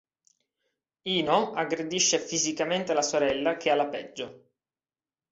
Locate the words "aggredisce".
1.51-2.17